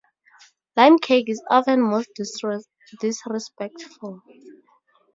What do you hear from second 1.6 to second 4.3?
most disrespectful